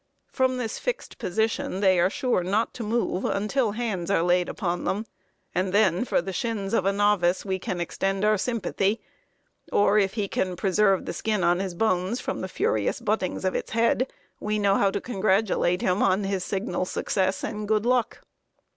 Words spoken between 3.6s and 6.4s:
hands are laid upon them, and then for the